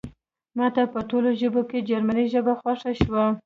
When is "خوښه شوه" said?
2.61-3.23